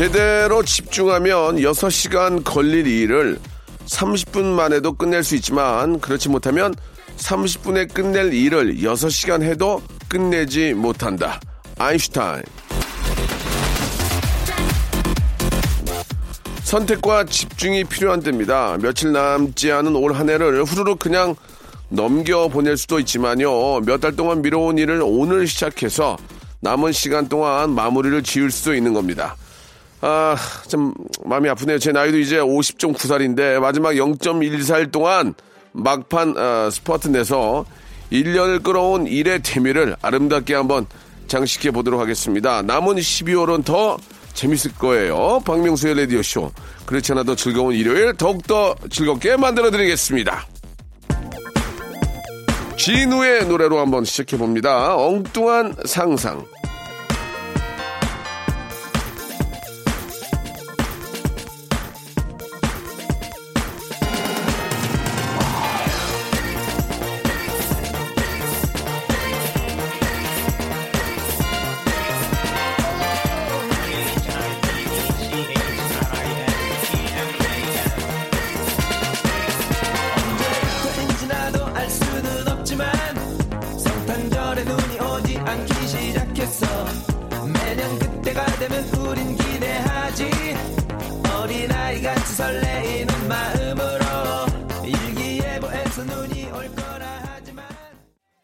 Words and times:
제대로 0.00 0.62
집중하면 0.62 1.56
6시간 1.56 2.42
걸릴 2.42 2.86
일을 2.86 3.38
30분 3.84 4.44
만에도 4.46 4.94
끝낼 4.94 5.22
수 5.22 5.34
있지만 5.34 6.00
그렇지 6.00 6.30
못하면 6.30 6.74
30분에 7.18 7.92
끝낼 7.92 8.32
일을 8.32 8.76
6시간 8.76 9.42
해도 9.42 9.82
끝내지 10.08 10.72
못한다. 10.72 11.38
아인슈타인. 11.76 12.42
선택과 16.62 17.24
집중이 17.26 17.84
필요한 17.84 18.22
때입니다. 18.22 18.78
며칠 18.80 19.12
남지 19.12 19.70
않은 19.70 19.94
올 19.96 20.14
한 20.14 20.30
해를 20.30 20.64
후루룩 20.64 20.98
그냥 20.98 21.36
넘겨 21.90 22.48
보낼 22.48 22.78
수도 22.78 22.98
있지만요. 23.00 23.80
몇 23.80 24.00
달 24.00 24.16
동안 24.16 24.40
미뤄온 24.40 24.78
일을 24.78 25.02
오늘 25.04 25.46
시작해서 25.46 26.16
남은 26.60 26.92
시간 26.92 27.28
동안 27.28 27.74
마무리를 27.74 28.22
지을 28.22 28.50
수도 28.50 28.74
있는 28.74 28.94
겁니다. 28.94 29.36
아, 30.00 30.36
좀 30.68 30.94
마음이 31.24 31.48
아프네요. 31.48 31.78
제 31.78 31.92
나이도 31.92 32.18
이제 32.18 32.38
50.9살인데 32.38 33.58
마지막 33.60 33.92
0.1살 33.92 34.90
동안 34.90 35.34
막판 35.72 36.36
어, 36.36 36.70
스퍼트 36.70 37.08
내서 37.08 37.64
1년을 38.10 38.62
끌어온 38.62 39.06
일의 39.06 39.40
대미를 39.42 39.96
아름답게 40.02 40.54
한번 40.54 40.86
장식해 41.28 41.70
보도록 41.70 42.00
하겠습니다. 42.00 42.62
남은 42.62 42.96
12월은 42.96 43.64
더 43.64 43.98
재밌을 44.34 44.72
거예요. 44.74 45.40
박명수의 45.44 45.94
라디오쇼. 46.00 46.50
그렇지 46.86 47.12
않아도 47.12 47.36
즐거운 47.36 47.74
일요일 47.74 48.14
더욱더 48.14 48.74
즐겁게 48.90 49.36
만들어 49.36 49.70
드리겠습니다. 49.70 50.46
진우의 52.76 53.46
노래로 53.46 53.78
한번 53.78 54.04
시작해 54.04 54.38
봅니다. 54.38 54.96
엉뚱한 54.96 55.74
상상. 55.84 56.44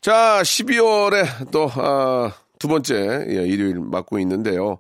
자, 0.07 0.41
12월에 0.45 1.51
또, 1.51 1.69
아, 1.75 2.33
두 2.61 2.69
번째, 2.69 3.27
예, 3.29 3.45
일요일 3.45 3.81
맞고 3.81 4.21
있는데요. 4.21 4.79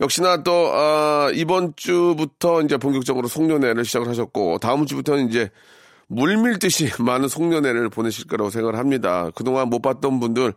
역시나 0.00 0.42
또, 0.42 0.72
아, 0.72 1.30
이번 1.32 1.72
주부터 1.76 2.60
이제 2.62 2.76
본격적으로 2.76 3.28
송년회를 3.28 3.84
시작을 3.84 4.08
하셨고, 4.08 4.58
다음 4.58 4.86
주부터는 4.86 5.28
이제 5.28 5.50
물밀듯이 6.08 6.90
많은 7.00 7.28
송년회를 7.28 7.90
보내실 7.90 8.26
거라고 8.26 8.50
생각을 8.50 8.76
합니다. 8.76 9.30
그동안 9.36 9.68
못 9.68 9.82
봤던 9.82 10.18
분들, 10.18 10.52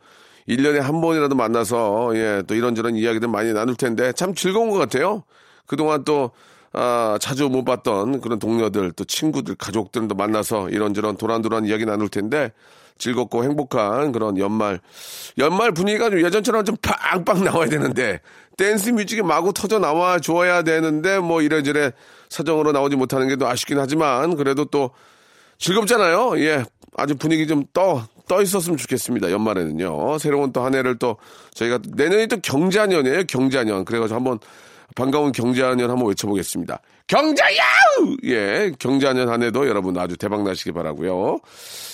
1년에 0.49 0.79
한 0.79 0.99
번이라도 0.99 1.35
만나서, 1.35 2.13
예, 2.15 2.41
또 2.47 2.55
이런저런 2.55 2.95
이야기들 2.95 3.27
많이 3.27 3.53
나눌 3.53 3.75
텐데, 3.75 4.11
참 4.13 4.33
즐거운 4.33 4.71
것 4.71 4.79
같아요. 4.79 5.21
그동안 5.67 6.03
또, 6.03 6.31
아, 6.73 7.17
자주 7.21 7.49
못 7.49 7.63
봤던 7.63 8.21
그런 8.21 8.39
동료들, 8.39 8.93
또 8.93 9.03
친구들, 9.05 9.55
가족들도 9.55 10.15
만나서 10.15 10.69
이런저런 10.69 11.17
도란도란 11.17 11.65
이야기 11.65 11.85
나눌 11.85 12.09
텐데, 12.09 12.51
즐겁고 12.97 13.43
행복한 13.43 14.11
그런 14.11 14.37
연말. 14.37 14.79
연말 15.37 15.71
분위기가 15.71 16.09
좀 16.09 16.19
예전처럼 16.23 16.65
좀 16.65 16.75
빵빵 16.81 17.43
나와야 17.43 17.69
되는데, 17.69 18.19
댄스 18.57 18.89
뮤직이 18.89 19.21
마구 19.21 19.53
터져 19.53 19.77
나와 19.79 20.19
줘야 20.19 20.63
되는데, 20.63 21.19
뭐 21.19 21.41
이래저래 21.41 21.91
사정으로 22.29 22.71
나오지 22.71 22.95
못하는 22.95 23.27
게 23.27 23.35
또 23.35 23.47
아쉽긴 23.47 23.77
하지만, 23.79 24.35
그래도 24.35 24.65
또 24.65 24.91
즐겁잖아요. 25.59 26.39
예. 26.39 26.63
아주 26.95 27.15
분위기 27.15 27.47
좀 27.47 27.63
떠, 27.73 28.03
떠 28.27 28.41
있었으면 28.41 28.77
좋겠습니다. 28.77 29.31
연말에는요. 29.31 30.17
새로운 30.19 30.51
또 30.51 30.63
한 30.63 30.75
해를 30.75 30.97
또 30.97 31.17
저희가 31.53 31.79
내년이 31.95 32.27
또 32.27 32.37
경자년이에요. 32.41 33.23
경자년. 33.25 33.85
그래가지고 33.85 34.15
한번 34.15 34.39
반가운 34.95 35.31
경자년 35.31 35.89
한번 35.89 36.07
외쳐보겠습니다. 36.09 36.79
경자야! 37.07 37.61
예. 38.25 38.71
경자년 38.79 39.29
한 39.29 39.43
해도 39.43 39.67
여러분 39.67 39.97
아주 39.97 40.17
대박 40.17 40.43
나시기 40.43 40.71
바라고요 40.71 41.37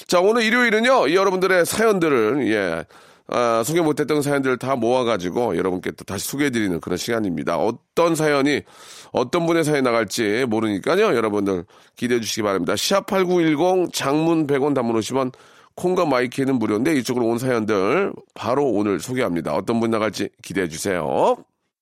자, 0.07 0.19
오늘 0.19 0.43
일요일은요. 0.43 1.13
여러분들의 1.13 1.65
사연들을, 1.65 2.47
예. 2.51 2.85
아, 3.31 3.61
소개 3.63 3.81
못했던 3.81 4.21
사연들을 4.23 4.57
다 4.57 4.75
모아가지고 4.75 5.55
여러분께 5.55 5.91
또 5.91 6.03
다시 6.03 6.27
소개해드리는 6.29 6.79
그런 6.79 6.97
시간입니다. 6.97 7.57
어떤 7.57 8.15
사연이 8.15 8.63
어떤 9.11 9.45
분의 9.45 9.63
사연이 9.63 9.83
나갈지 9.83 10.45
모르니까요. 10.47 11.15
여러분들 11.15 11.65
기대해 11.95 12.19
주시기 12.19 12.41
바랍니다. 12.41 12.73
샵8910 12.73 13.93
장문 13.93 14.47
100원 14.47 14.73
단문 14.73 14.95
50원 14.95 15.31
콩과 15.75 16.05
마이케이는 16.05 16.55
무료인데 16.57 16.95
이쪽으로 16.95 17.27
온 17.27 17.37
사연들 17.37 18.13
바로 18.33 18.65
오늘 18.65 18.99
소개합니다. 18.99 19.53
어떤 19.53 19.79
분 19.79 19.91
나갈지 19.91 20.29
기대해 20.41 20.67
주세요. 20.67 21.37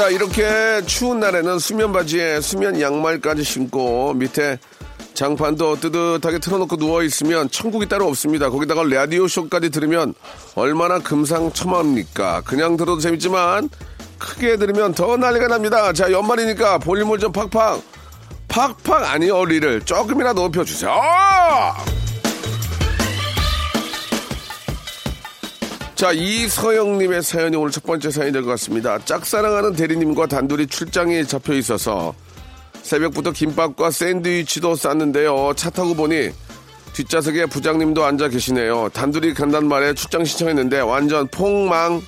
자, 0.00 0.08
이렇게 0.08 0.80
추운 0.86 1.20
날에는 1.20 1.58
수면 1.58 1.92
바지에 1.92 2.40
수면 2.40 2.80
양말까지 2.80 3.44
신고 3.44 4.14
밑에 4.14 4.58
장판도 5.12 5.78
뜨뜻하게 5.78 6.38
틀어놓고 6.38 6.76
누워있으면 6.76 7.50
천국이 7.50 7.86
따로 7.86 8.08
없습니다. 8.08 8.48
거기다가 8.48 8.82
라디오 8.84 9.28
쇼까지 9.28 9.68
들으면 9.68 10.14
얼마나 10.54 11.00
금상첨화입니까? 11.00 12.40
그냥 12.46 12.78
들어도 12.78 12.98
재밌지만 12.98 13.68
크게 14.18 14.56
들으면 14.56 14.94
더 14.94 15.18
난리가 15.18 15.48
납니다. 15.48 15.92
자, 15.92 16.10
연말이니까 16.10 16.78
볼륨을 16.78 17.18
좀 17.18 17.30
팍팍, 17.30 17.82
팍팍 18.48 19.04
아니요, 19.04 19.44
리를 19.44 19.82
조금이라도 19.82 20.40
높여주세요. 20.44 20.90
자, 26.00 26.12
이서영님의 26.12 27.22
사연이 27.22 27.56
오늘 27.56 27.70
첫 27.70 27.84
번째 27.84 28.10
사연이 28.10 28.32
될 28.32 28.42
것 28.42 28.48
같습니다. 28.52 28.98
짝사랑하는 29.04 29.74
대리님과 29.74 30.28
단둘이 30.28 30.66
출장이 30.66 31.26
잡혀 31.26 31.52
있어서 31.52 32.14
새벽부터 32.82 33.32
김밥과 33.32 33.90
샌드위치도 33.90 34.76
쌌는데요. 34.76 35.52
차 35.56 35.68
타고 35.68 35.92
보니 35.94 36.30
뒷좌석에 36.94 37.44
부장님도 37.46 38.02
앉아 38.02 38.28
계시네요. 38.28 38.88
단둘이 38.94 39.34
간단 39.34 39.68
말에 39.68 39.92
출장 39.92 40.24
신청했는데 40.24 40.80
완전 40.80 41.28
폭망. 41.28 42.00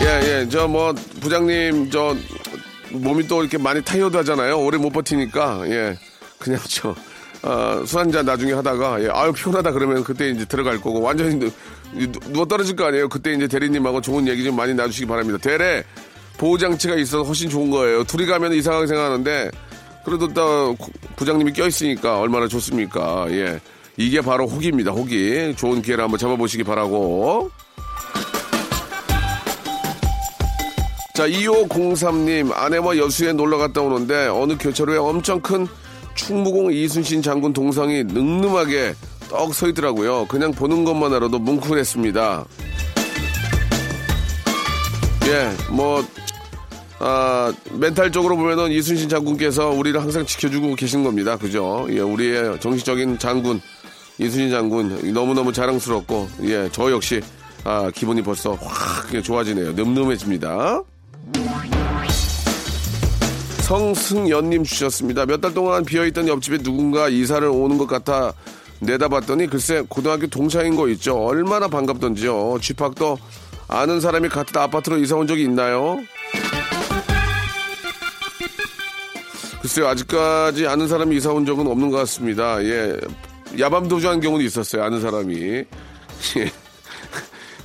예, 0.00 0.40
예. 0.40 0.48
저 0.48 0.66
뭐 0.66 0.94
부장님 1.20 1.90
저 1.90 2.16
몸이 2.92 3.28
또 3.28 3.42
이렇게 3.42 3.58
많이 3.58 3.82
타이어드 3.82 4.16
하잖아요. 4.16 4.58
오래 4.58 4.78
못 4.78 4.88
버티니까 4.90 5.64
예. 5.66 5.98
그냥 6.38 6.58
저 6.66 6.94
어, 7.42 7.82
술 7.84 8.00
한잔 8.00 8.24
나중에 8.24 8.52
하다가 8.52 9.02
예, 9.02 9.08
아유 9.12 9.32
피곤하다 9.32 9.72
그러면 9.72 10.04
그때 10.04 10.28
이제 10.30 10.44
들어갈 10.44 10.80
거고 10.80 11.00
완전히 11.00 11.38
누, 11.38 11.50
누워 12.32 12.46
떨어질 12.46 12.76
거 12.76 12.86
아니에요. 12.86 13.08
그때 13.08 13.32
이제 13.32 13.48
대리님하고 13.48 14.00
좋은 14.00 14.28
얘기 14.28 14.44
좀 14.44 14.56
많이 14.56 14.74
나주시기 14.74 15.06
바랍니다. 15.06 15.38
대래 15.42 15.82
보호 16.38 16.56
장치가 16.56 16.94
있어서 16.96 17.22
훨씬 17.24 17.50
좋은 17.50 17.70
거예요. 17.70 18.04
둘이 18.04 18.26
가면 18.26 18.52
이상하게 18.52 18.86
생각하는데 18.86 19.50
그래도 20.04 20.28
또 20.28 20.76
부장님이 21.16 21.52
껴 21.52 21.66
있으니까 21.66 22.18
얼마나 22.18 22.46
좋습니까? 22.48 23.26
예. 23.30 23.60
이게 23.96 24.20
바로 24.20 24.46
호기입니다. 24.46 24.90
호기. 24.90 25.54
좋은 25.56 25.82
기회를 25.82 26.04
한번 26.04 26.18
잡아보시기 26.18 26.64
바라고. 26.64 27.50
자, 31.14 31.28
2503님, 31.28 32.52
아내와 32.54 32.96
여수에 32.96 33.34
놀러 33.34 33.58
갔다 33.58 33.82
오는데 33.82 34.28
어느 34.28 34.56
교차로에 34.58 34.96
엄청 34.96 35.40
큰 35.40 35.68
충무공 36.14 36.72
이순신 36.72 37.22
장군 37.22 37.52
동상이 37.52 38.04
늠름하게 38.04 38.94
떡 39.28 39.54
서 39.54 39.68
있더라고요. 39.68 40.26
그냥 40.26 40.52
보는 40.52 40.84
것만으로도 40.84 41.38
뭉클했습니다. 41.38 42.44
예, 45.26 45.50
뭐, 45.70 46.04
아, 46.98 47.52
멘탈적으로 47.72 48.36
보면은 48.36 48.70
이순신 48.72 49.08
장군께서 49.08 49.70
우리를 49.70 50.00
항상 50.00 50.26
지켜주고 50.26 50.74
계신 50.74 51.02
겁니다. 51.02 51.36
그죠? 51.38 51.86
예, 51.90 52.00
우리의 52.00 52.60
정신적인 52.60 53.18
장군, 53.18 53.60
이순신 54.18 54.50
장군, 54.50 55.12
너무너무 55.14 55.52
자랑스럽고, 55.52 56.28
예, 56.44 56.68
저 56.72 56.90
역시, 56.90 57.20
아, 57.64 57.90
기분이 57.94 58.20
벌써 58.22 58.52
확 58.60 59.22
좋아지네요. 59.22 59.72
늠름해집니다. 59.72 60.82
성승연님 63.72 64.64
주셨습니다. 64.64 65.24
몇 65.24 65.40
달 65.40 65.54
동안 65.54 65.82
비어있던 65.82 66.28
옆집에 66.28 66.58
누군가 66.58 67.08
이사를 67.08 67.48
오는 67.48 67.78
것 67.78 67.86
같아 67.86 68.34
내다봤더니 68.80 69.46
글쎄 69.46 69.82
고등학교 69.88 70.26
동창인 70.26 70.76
거 70.76 70.88
있죠. 70.90 71.16
얼마나 71.16 71.68
반갑던지요. 71.68 72.58
쥐팍도 72.60 73.16
아는 73.68 73.98
사람이 74.00 74.28
같은 74.28 74.60
아파트로 74.60 74.98
이사 74.98 75.16
온 75.16 75.26
적이 75.26 75.44
있나요? 75.44 75.98
글쎄요, 79.62 79.88
아직까지 79.88 80.66
아는 80.66 80.86
사람이 80.86 81.16
이사 81.16 81.30
온 81.32 81.46
적은 81.46 81.66
없는 81.66 81.88
것 81.90 81.96
같습니다. 81.98 82.62
예. 82.62 82.94
야밤 83.58 83.88
도주한 83.88 84.20
경우는 84.20 84.44
있었어요, 84.44 84.82
아는 84.82 85.00
사람이. 85.00 85.34
예. 86.36 86.52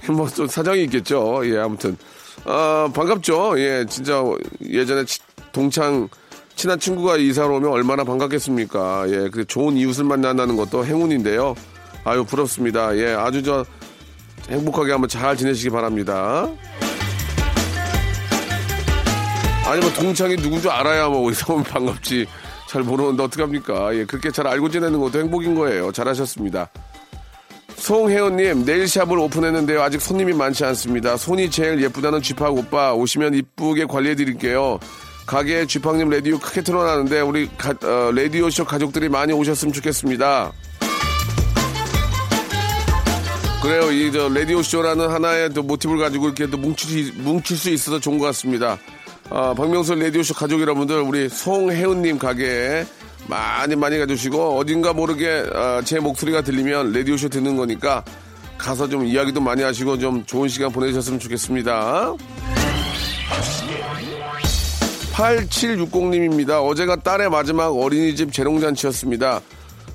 뭐, 0.10 0.30
좀 0.30 0.48
사정이 0.48 0.84
있겠죠. 0.86 1.42
예, 1.44 1.58
아무튼. 1.58 1.98
아, 2.46 2.90
반갑죠. 2.94 3.60
예, 3.60 3.86
진짜 3.90 4.24
예전에 4.64 5.04
치- 5.04 5.20
동창, 5.58 6.08
친한 6.56 6.80
친구가 6.80 7.18
이사를 7.18 7.52
오면 7.52 7.72
얼마나 7.72 8.04
반갑겠습니까. 8.04 9.06
예, 9.10 9.30
그 9.32 9.44
좋은 9.44 9.76
이웃을 9.76 10.04
만난다는 10.04 10.56
것도 10.56 10.86
행운인데요. 10.86 11.56
아유, 12.04 12.24
부럽습니다. 12.24 12.96
예, 12.96 13.16
아주 13.16 13.42
저 13.42 13.66
행복하게 14.52 14.92
한번 14.92 15.10
잘 15.10 15.36
지내시기 15.36 15.72
바랍니다. 15.72 16.48
아니 19.66 19.82
뭐 19.82 19.92
동창이 19.94 20.36
누군 20.38 20.62
줄 20.62 20.70
알아야 20.70 21.10
뭐 21.10 21.30
이사 21.32 21.52
오면 21.52 21.66
반갑지 21.66 22.28
잘 22.70 22.84
모르는데 22.84 23.24
어떡합니까 23.24 23.94
예 23.96 24.06
그렇게 24.06 24.32
잘 24.32 24.48
알고 24.48 24.70
지내는 24.70 24.98
것도 24.98 25.20
행복인 25.20 25.56
거예요 25.56 25.92
잘하셨습니다 25.92 26.70
송혜원님 27.76 28.64
네일샵을 28.64 29.20
오픈했는데요 29.20 29.82
아직 29.82 30.00
손님이 30.00 30.32
많지 30.32 30.64
않습니다 30.64 31.18
손이 31.18 31.52
제일 31.52 31.84
예쁘다는 31.84 32.22
쥐팍 32.22 32.54
오빠 32.54 32.94
오시면 32.94 33.34
이쁘게 33.34 33.84
관리해 33.88 34.16
드릴게요 34.16 34.80
가게에 35.28 35.66
쥐팍님 35.68 36.10
라디오 36.10 36.40
크게 36.40 36.62
틀어놨는데 36.62 37.20
우리 37.22 37.48
가- 37.58 37.76
어, 37.84 38.12
라디오쇼 38.12 38.66
가족들이 38.66 39.10
많이 39.10 39.34
오셨으면 39.34 39.74
좋겠습니다 39.74 40.52
그래요. 43.62 43.92
이 43.92 44.12
저 44.12 44.30
라디오 44.30 44.62
쇼라는 44.62 45.10
하나의 45.10 45.50
또 45.54 45.62
모티브를 45.64 46.00
가지고 46.00 46.28
이렇게 46.28 46.48
또 46.48 46.58
뭉칠 46.58 47.06
수, 47.12 47.14
뭉칠 47.22 47.58
수 47.58 47.70
있어서 47.72 48.00
좋은 48.00 48.18
것 48.18 48.26
같습니다. 48.28 48.78
아, 49.30 49.54
박명수 49.58 49.96
라디오 49.96 50.24
쇼 50.24 50.34
가족 50.34 50.62
여러분들 50.62 51.02
우리 51.02 51.28
송혜은님 51.28 52.18
가게에 52.18 52.86
많이 53.28 53.76
많이 53.76 53.98
가주시고 54.00 54.58
어딘가 54.58 54.94
모르게 54.94 55.44
아, 55.54 55.82
제 55.84 56.00
목소리가 56.00 56.42
들리면 56.42 56.94
라디오 56.94 57.18
쇼 57.18 57.28
듣는 57.28 57.58
거니까 57.58 58.06
가서 58.58 58.88
좀 58.88 59.06
이야기도 59.06 59.42
많이 59.42 59.64
하시고 59.64 60.00
좀 60.00 60.24
좋은 60.26 60.48
시간 60.48 60.72
보내셨으면 60.72 61.20
좋겠습니다. 61.20 62.14
8760님입니다. 65.18 66.64
어제가 66.64 66.98
딸의 66.98 67.30
마지막 67.30 67.70
어린이집 67.76 68.32
재롱잔치였습니다. 68.32 69.42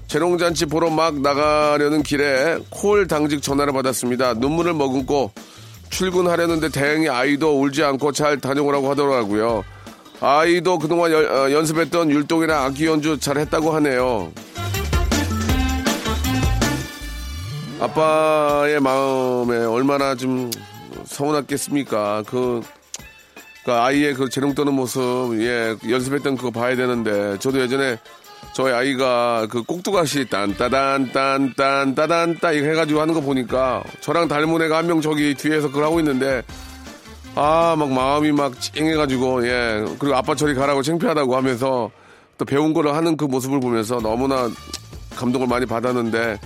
재롱잔치 0.08 0.66
보러 0.66 0.90
막 0.90 1.20
나가려는 1.20 2.02
길에 2.02 2.58
콜 2.70 3.06
당직 3.06 3.40
전화를 3.40 3.72
받았습니다. 3.72 4.34
눈물을 4.34 4.74
머금고 4.74 5.30
출근하려는데 5.90 6.70
다행히 6.70 7.08
아이도 7.08 7.60
울지 7.60 7.84
않고 7.84 8.12
잘 8.12 8.38
다녀오라고 8.40 8.90
하더라고요. 8.90 9.64
아이도 10.20 10.78
그동안 10.78 11.12
연- 11.12 11.24
어, 11.30 11.50
연습했던 11.52 12.10
율동이랑 12.10 12.64
악기 12.64 12.86
연주 12.86 13.18
잘 13.18 13.38
했다고 13.38 13.70
하네요. 13.76 14.32
아빠의 17.80 18.80
마음에 18.80 19.56
얼마나 19.64 20.14
좀 20.14 20.50
서운했겠습니까? 21.04 22.22
그, 22.26 22.60
그 23.64 23.72
아이의 23.72 24.14
그 24.14 24.28
재롱 24.28 24.54
떠는 24.54 24.74
모습, 24.74 25.00
예, 25.40 25.76
연습했던 25.88 26.36
그거 26.36 26.50
봐야 26.50 26.74
되는데, 26.74 27.38
저도 27.38 27.60
예전에 27.60 27.98
저희 28.54 28.72
아이가 28.72 29.46
그 29.48 29.62
꼭두가시 29.62 30.26
딴따단 30.28 31.12
딴딴 31.12 31.94
따단 31.94 32.38
따 32.40 32.52
이거 32.52 32.66
해가지고 32.66 33.00
하는 33.00 33.14
거 33.14 33.20
보니까 33.20 33.82
저랑 34.00 34.26
닮은 34.28 34.60
애가 34.62 34.76
한 34.78 34.86
명 34.86 35.00
저기 35.00 35.32
뒤에서 35.34 35.68
그걸 35.68 35.84
하고 35.84 36.00
있는데 36.00 36.42
아 37.36 37.76
막 37.78 37.90
마음이 37.90 38.32
막 38.32 38.60
찡해가지고 38.60 39.46
예 39.46 39.84
그리고 39.98 40.16
아빠 40.16 40.34
저리 40.34 40.54
가라고 40.54 40.82
창피하다고 40.82 41.34
하면서 41.36 41.90
또 42.36 42.44
배운 42.44 42.74
거를 42.74 42.94
하는 42.94 43.16
그 43.16 43.24
모습을 43.24 43.60
보면서 43.60 44.00
너무나 44.00 44.50
감동을 45.14 45.46
많이 45.46 45.64
받았는데 45.64 46.38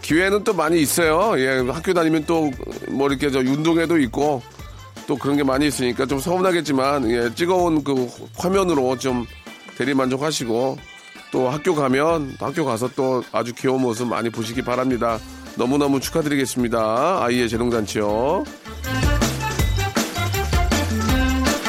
기회는 0.00 0.42
또 0.42 0.54
많이 0.54 0.80
있어요. 0.80 1.38
예 1.38 1.58
학교 1.70 1.92
다니면 1.92 2.24
또 2.24 2.50
뭐 2.88 3.08
이렇게 3.08 3.30
저 3.30 3.38
운동회도 3.38 3.98
있고 3.98 4.42
또 5.06 5.16
그런 5.16 5.36
게 5.36 5.42
많이 5.42 5.66
있으니까 5.66 6.06
좀 6.06 6.18
서운하겠지만 6.18 7.10
예 7.10 7.34
찍어온 7.34 7.84
그 7.84 8.08
화면으로 8.36 8.96
좀 8.98 9.26
대리 9.76 9.94
만족하시고 9.94 10.76
또 11.32 11.48
학교 11.48 11.74
가면 11.74 12.36
학교 12.38 12.64
가서 12.64 12.88
또 12.94 13.22
아주 13.32 13.52
귀여운 13.54 13.82
모습 13.82 14.06
많이 14.06 14.30
보시기 14.30 14.62
바랍니다. 14.62 15.18
너무너무 15.56 16.00
축하드리겠습니다. 16.00 17.24
아이의 17.24 17.48
재롱잔치요. 17.48 18.44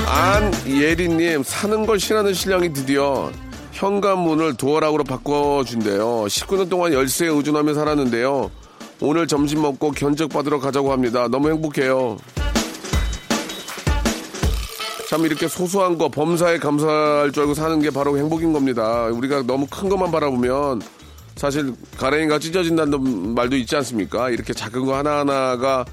안예리님 0.05 1.43
사는 1.43 1.85
걸 1.85 1.99
싫어하는 1.99 2.33
신랑이 2.33 2.71
드디어 2.71 3.31
현관문을 3.71 4.55
도어락으로 4.55 5.03
바꿔준대요. 5.03 6.25
19년 6.25 6.69
동안 6.69 6.93
열쇠에 6.93 7.29
의존하며 7.29 7.73
살았는데요. 7.73 8.51
오늘 9.01 9.27
점심 9.27 9.61
먹고 9.61 9.91
견적 9.91 10.29
받으러 10.29 10.59
가자고 10.59 10.91
합니다. 10.91 11.27
너무 11.27 11.49
행복해요. 11.49 12.17
참 15.13 15.27
이렇게 15.27 15.47
소소한 15.47 15.99
거 15.99 16.09
범사에 16.09 16.57
감사할 16.57 17.31
줄 17.31 17.41
알고 17.43 17.53
사는 17.53 17.79
게 17.83 17.91
바로 17.91 18.17
행복인 18.17 18.51
겁니다. 18.51 19.05
우리가 19.11 19.43
너무 19.43 19.67
큰 19.69 19.87
것만 19.87 20.11
바라보면 20.11 20.81
사실 21.35 21.75
가랭이가 21.99 22.39
찢어진다는 22.39 23.35
말도 23.35 23.55
있지 23.57 23.75
않습니까? 23.75 24.31
이렇게 24.31 24.53
작은 24.53 24.87
거 24.87 24.97
하나하나가 24.97 25.85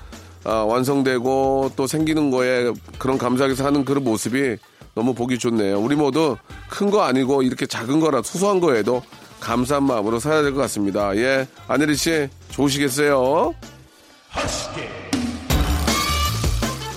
아, 0.44 0.64
완성되고 0.64 1.72
또 1.76 1.86
생기는 1.86 2.30
거에 2.30 2.72
그런 2.98 3.18
감사하게 3.18 3.56
사는 3.56 3.84
그런 3.84 4.04
모습이 4.04 4.56
너무 4.94 5.12
보기 5.12 5.38
좋네요. 5.38 5.78
우리 5.78 5.96
모두 5.96 6.38
큰 6.70 6.90
거 6.90 7.02
아니고 7.02 7.42
이렇게 7.42 7.66
작은 7.66 8.00
거라 8.00 8.22
소소한 8.22 8.58
거에도 8.58 9.02
감사한 9.40 9.82
마음으로 9.84 10.18
살아야 10.18 10.40
될 10.40 10.54
것 10.54 10.62
같습니다. 10.62 11.14
예. 11.18 11.46
안혜리 11.68 11.94
씨, 11.94 12.26
좋으시겠어요? 12.48 13.52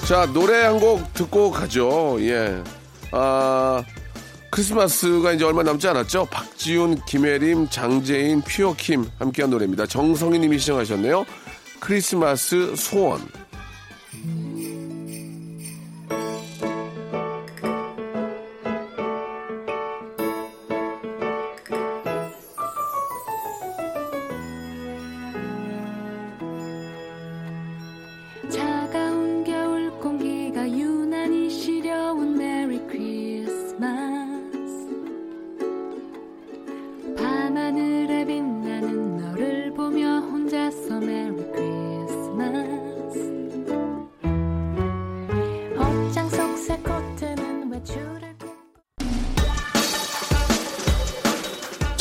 자, 0.07 0.25
노래 0.33 0.63
한 0.63 0.79
곡 0.79 1.13
듣고 1.13 1.51
가죠. 1.51 2.17
예. 2.19 2.61
아, 3.11 3.83
크리스마스가 4.49 5.31
이제 5.33 5.45
얼마 5.45 5.63
남지 5.63 5.87
않았죠? 5.87 6.25
박지훈, 6.29 7.01
김혜림, 7.05 7.69
장재인, 7.69 8.41
퓨어킴 8.41 9.09
함께한 9.19 9.49
노래입니다. 9.49 9.85
정성희 9.87 10.39
님이 10.39 10.59
시청하셨네요. 10.59 11.25
크리스마스 11.79 12.75
소원. 12.75 13.21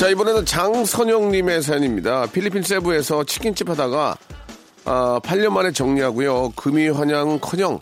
자, 0.02 0.08
이번에는 0.08 0.44
장선영님의 0.44 1.62
사연입니다. 1.62 2.26
필리핀 2.26 2.64
세부에서 2.64 3.22
치킨집 3.22 3.70
하다가, 3.70 4.16
아, 4.84 5.20
8년 5.22 5.50
만에 5.50 5.70
정리하고요. 5.70 6.54
금이 6.56 6.88
환영 6.88 7.38
커녕 7.38 7.78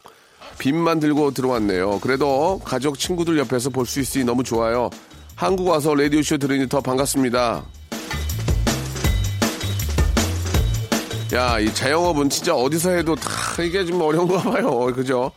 빚만 0.59 1.01
들고 1.01 1.31
들어왔네요. 1.31 1.99
그래도 2.01 2.61
가족, 2.63 2.99
친구들 2.99 3.39
옆에서 3.39 3.71
볼 3.71 3.87
수 3.87 4.01
있으니 4.01 4.25
너무 4.25 4.43
좋아요. 4.43 4.91
한국 5.35 5.69
와서 5.69 5.95
라디오쇼 5.95 6.37
들으니 6.37 6.69
더 6.69 6.83
반갑습니다. 6.83 7.65
야, 11.33 11.59
이 11.59 11.73
자영업은 11.73 12.29
진짜 12.29 12.55
어디서 12.55 12.91
해도 12.91 13.15
다 13.15 13.63
이게 13.63 13.83
좀 13.87 13.99
어려운가 13.99 14.43
봐요. 14.43 14.69
그죠? 14.95 15.33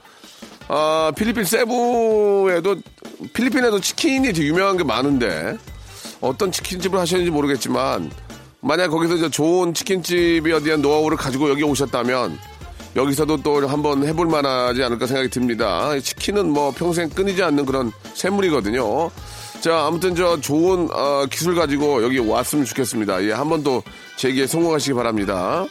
아, 0.67 1.13
필리핀 1.15 1.45
세부에도, 1.45 2.75
필리핀에도 3.31 3.79
치킨이 3.79 4.33
되게 4.33 4.47
유명한 4.47 4.75
게 4.75 4.83
많은데, 4.83 5.57
어떤 6.23 6.51
치킨집을 6.51 6.97
하셨는지 6.99 7.31
모르겠지만, 7.31 8.09
만약 8.61 8.87
거기서 8.89 9.29
좋은 9.29 9.73
치킨집에 9.73 10.57
대한 10.63 10.81
노하우를 10.81 11.17
가지고 11.17 11.49
여기 11.49 11.63
오셨다면, 11.63 12.39
여기서도 12.95 13.41
또 13.43 13.67
한번 13.67 14.05
해볼 14.07 14.27
만하지 14.27 14.83
않을까 14.83 15.05
생각이 15.07 15.29
듭니다. 15.29 15.99
치킨은 15.99 16.49
뭐 16.49 16.71
평생 16.71 17.09
끊이지 17.09 17.41
않는 17.43 17.65
그런 17.65 17.91
샘물이거든요. 18.13 19.09
자, 19.61 19.85
아무튼 19.87 20.15
저 20.15 20.39
좋은 20.39 20.87
어, 20.91 21.25
기술 21.29 21.55
가지고 21.55 22.03
여기 22.03 22.19
왔으면 22.19 22.65
좋겠습니다. 22.65 23.23
예, 23.25 23.31
한 23.31 23.49
번 23.49 23.63
더 23.63 23.81
제기에 24.17 24.45
성공하시기 24.47 24.93
바랍니다. 24.93 25.65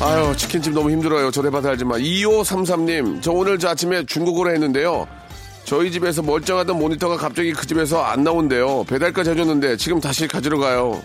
아유, 0.00 0.36
치킨집 0.36 0.72
너무 0.72 0.90
힘들어요. 0.90 1.30
해봐서 1.46 1.70
알지만. 1.70 2.00
2533님, 2.00 3.22
저 3.22 3.32
오늘 3.32 3.58
저 3.58 3.70
아침에 3.70 4.04
중국어로 4.06 4.50
했는데요. 4.52 5.06
저희 5.66 5.90
집에서 5.90 6.22
멀쩡하던 6.22 6.78
모니터가 6.78 7.16
갑자기 7.16 7.52
그 7.52 7.66
집에서 7.66 8.00
안 8.00 8.22
나온대요. 8.22 8.84
배달까지 8.84 9.30
해줬는데 9.30 9.76
지금 9.76 10.00
다시 10.00 10.28
가지러 10.28 10.58
가요. 10.58 11.02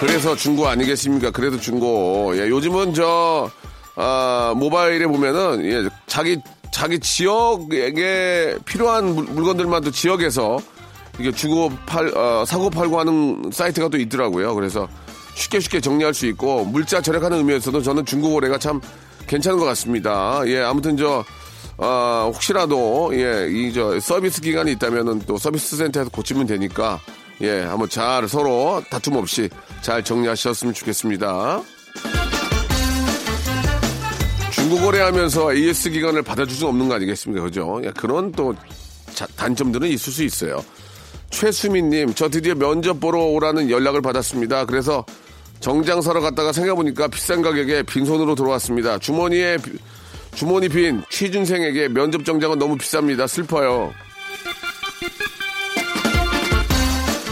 그래서 0.00 0.34
중고 0.34 0.66
아니겠습니까? 0.66 1.30
그래도 1.30 1.58
중고. 1.58 2.32
예, 2.36 2.48
요즘은 2.48 2.92
저, 2.92 3.48
아, 3.94 4.52
모바일에 4.56 5.06
보면은, 5.06 5.64
예, 5.64 5.88
자기, 6.06 6.38
자기 6.72 6.98
지역에 6.98 8.56
필요한 8.66 9.14
물- 9.14 9.24
물건들만 9.26 9.84
또 9.84 9.90
지역에서 9.92 10.58
이게 11.18 11.30
주고 11.32 11.70
팔, 11.86 12.08
어, 12.14 12.44
사고 12.44 12.68
팔고 12.68 12.98
하는 12.98 13.50
사이트가 13.52 13.88
또 13.88 13.96
있더라고요. 13.96 14.54
그래서 14.54 14.86
쉽게 15.34 15.60
쉽게 15.60 15.80
정리할 15.80 16.12
수 16.12 16.26
있고, 16.26 16.64
물자 16.64 17.00
절약하는 17.00 17.38
의미에서도 17.38 17.80
저는 17.80 18.04
중고 18.04 18.32
거래가 18.34 18.58
참 18.58 18.80
괜찮은 19.26 19.58
것 19.58 19.64
같습니다. 19.66 20.40
예, 20.46 20.60
아무튼 20.60 20.96
저, 20.96 21.24
아, 21.78 22.24
혹시라도, 22.32 23.10
예, 23.14 23.48
이 23.50 23.72
저 23.72 23.98
서비스 24.00 24.40
기간이 24.40 24.72
있다면은 24.72 25.22
또 25.26 25.36
서비스 25.38 25.76
센터에서 25.76 26.10
고치면 26.10 26.46
되니까, 26.46 27.00
예, 27.42 27.60
한번 27.62 27.88
잘 27.88 28.28
서로 28.28 28.82
다툼 28.90 29.16
없이 29.16 29.48
잘 29.82 30.02
정리하셨으면 30.02 30.72
좋겠습니다. 30.74 31.62
중고 34.52 34.76
거래 34.80 35.00
하면서 35.00 35.52
AS 35.54 35.90
기간을 35.90 36.22
받아줄 36.22 36.56
수 36.56 36.66
없는 36.66 36.88
거 36.88 36.94
아니겠습니까? 36.94 37.42
그죠? 37.44 37.80
야, 37.84 37.92
그런 37.92 38.32
또 38.32 38.54
자- 39.14 39.26
단점들은 39.36 39.88
있을 39.88 40.12
수 40.12 40.22
있어요. 40.24 40.64
최수민님, 41.30 42.14
저 42.14 42.28
드디어 42.28 42.54
면접 42.54 43.00
보러 43.00 43.20
오라는 43.20 43.68
연락을 43.70 44.00
받았습니다. 44.00 44.64
그래서 44.64 45.04
정장 45.60 46.00
사러 46.00 46.20
갔다가 46.20 46.52
생각해보니까 46.52 47.08
비싼 47.08 47.42
가격에 47.42 47.82
빈손으로 47.82 48.34
돌아왔습니다. 48.34 48.98
주머니에, 48.98 49.56
비- 49.56 49.72
주머니 50.34 50.68
빈 50.68 51.02
취준생에게 51.10 51.88
면접 51.88 52.24
정장은 52.24 52.58
너무 52.58 52.76
비쌉니다. 52.76 53.26
슬퍼요. 53.26 53.92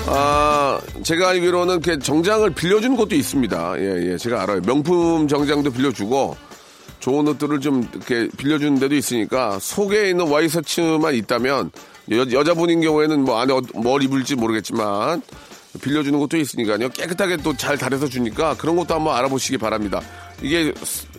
아, 0.06 0.80
제가 1.02 1.30
알기로는 1.30 1.80
그 1.80 1.98
정장을 1.98 2.50
빌려주는 2.50 2.96
곳도 2.96 3.14
있습니다. 3.14 3.74
예, 3.78 4.12
예, 4.12 4.16
제가 4.18 4.42
알아요. 4.42 4.60
명품 4.62 5.26
정장도 5.28 5.70
빌려주고, 5.70 6.36
좋은 7.00 7.26
옷들을 7.28 7.60
좀 7.60 7.86
이렇게 7.92 8.28
빌려주는 8.36 8.78
데도 8.78 8.94
있으니까, 8.94 9.58
속에 9.60 10.10
있는 10.10 10.28
와이셔츠만 10.28 11.14
있다면, 11.14 11.70
여, 12.12 12.18
여자분인 12.32 12.80
경우에는 12.82 13.20
뭐 13.24 13.38
안에 13.40 13.52
어- 13.54 13.62
뭘 13.74 14.02
입을지 14.02 14.34
모르겠지만, 14.34 15.22
빌려주는 15.82 16.18
것도 16.18 16.36
있으니까요. 16.36 16.88
깨끗하게 16.90 17.36
또잘 17.38 17.76
다려서 17.78 18.08
주니까 18.08 18.56
그런 18.56 18.76
것도 18.76 18.94
한번 18.94 19.16
알아보시기 19.16 19.58
바랍니다. 19.58 20.00
이게, 20.42 20.72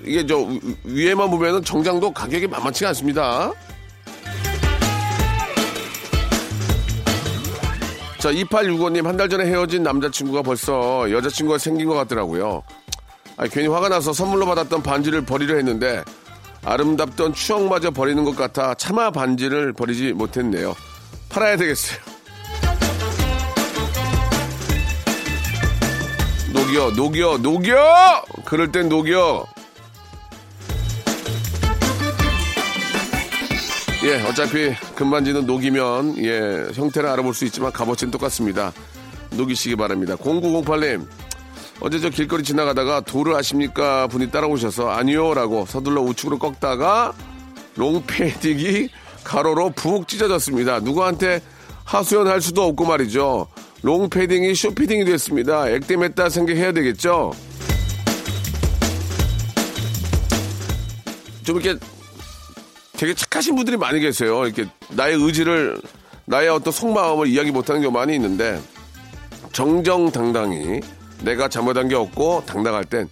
이게 0.03 0.25
저 0.25 0.37
위- 0.39 0.59
위에만 0.83 1.29
보면은 1.29 1.63
정장도 1.63 2.11
가격이 2.11 2.47
만만치가 2.47 2.89
않습니다. 2.89 3.51
자, 8.19 8.31
2865님, 8.31 9.03
한 9.03 9.17
달 9.17 9.29
전에 9.29 9.45
헤어진 9.45 9.83
남자친구가 9.83 10.41
벌써 10.41 11.09
여자친구가 11.11 11.59
생긴 11.59 11.87
것 11.87 11.93
같더라고요. 11.95 12.63
아니, 13.37 13.49
괜히 13.51 13.67
화가 13.67 13.89
나서 13.89 14.13
선물로 14.13 14.45
받았던 14.47 14.81
반지를 14.81 15.23
버리려 15.25 15.55
했는데, 15.57 16.03
아름답던 16.63 17.33
추억마저 17.35 17.91
버리는 17.91 18.23
것 18.23 18.35
같아 18.35 18.73
차마 18.73 19.11
반지를 19.11 19.73
버리지 19.73 20.13
못했네요. 20.13 20.75
팔아야 21.29 21.57
되겠어요. 21.57 21.99
녹여, 26.55 26.89
녹여, 26.91 27.37
녹여! 27.37 28.23
그럴 28.45 28.71
땐 28.71 28.87
녹여! 28.87 29.45
예, 34.05 34.21
어차피 34.21 34.73
금반지는 34.95 35.45
녹이면 35.45 36.17
예, 36.23 36.67
형태를 36.73 37.09
알아볼 37.09 37.33
수 37.33 37.43
있지만 37.43 37.73
값어치는 37.73 38.09
똑같습니다. 38.09 38.71
녹이시기 39.31 39.75
바랍니다. 39.75 40.15
0908님, 40.15 41.05
어제 41.81 41.99
저 41.99 42.09
길거리 42.09 42.41
지나가다가 42.41 43.01
도를 43.01 43.35
아십니까? 43.35 44.07
분이 44.07 44.31
따라오셔서 44.31 44.89
아니요 44.91 45.33
라고 45.33 45.65
서둘러 45.65 46.01
우측으로 46.03 46.39
꺾다가 46.39 47.13
롱패딩이 47.75 48.87
가로로 49.25 49.71
푹 49.71 50.07
찢어졌습니다. 50.07 50.79
누구한테 50.79 51.41
하소연할 51.83 52.39
수도 52.39 52.63
없고 52.63 52.85
말이죠. 52.85 53.47
롱패딩이 53.85 54.55
숏패딩이 54.55 55.05
됐습니다. 55.05 55.69
액땜했다 55.69 56.29
생각해야 56.29 56.71
되겠죠? 56.71 57.31
좀 61.43 61.61
이렇게 61.61 61.79
되게 62.93 63.13
착하신 63.13 63.55
분들이 63.55 63.77
많이 63.77 63.99
계세요. 63.99 64.43
이렇게 64.47 64.65
나의 64.89 65.17
의지를, 65.17 65.79
나의 66.25 66.49
어떤 66.49 66.73
속마음을 66.73 67.27
이야기 67.27 67.51
못하는 67.51 67.81
경우 67.81 67.93
많이 67.93 68.15
있는데, 68.15 68.59
정정당당히 69.53 70.81
내가 71.21 71.47
잘못한 71.47 71.87
게 71.87 71.93
없고 71.93 72.41
당당할 72.47 72.85
땐 72.85 73.07